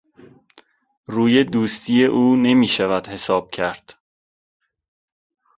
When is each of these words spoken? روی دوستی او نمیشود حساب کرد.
روی 1.05 1.43
دوستی 1.43 2.05
او 2.05 2.35
نمیشود 2.35 3.07
حساب 3.07 3.51
کرد. 3.51 3.99